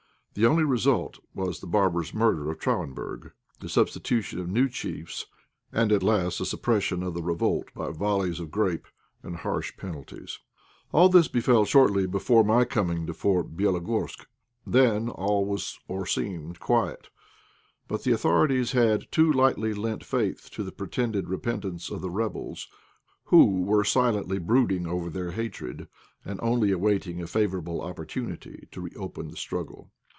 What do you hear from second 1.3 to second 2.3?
was the barbarous